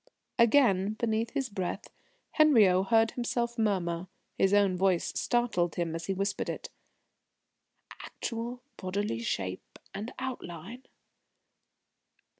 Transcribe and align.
Again, 0.39 0.93
beneath 0.93 1.29
his 1.35 1.47
breath, 1.47 1.91
Henriot 2.31 2.87
heard 2.87 3.11
himself 3.11 3.59
murmur 3.59 4.07
his 4.35 4.51
own 4.51 4.75
voice 4.75 5.13
startled 5.15 5.75
him 5.75 5.93
as 5.93 6.07
he 6.07 6.13
whispered 6.15 6.49
it: 6.49 6.71
"Actual 8.03 8.63
bodily 8.77 9.19
shape 9.19 9.77
and 9.93 10.11
outline?" 10.17 10.87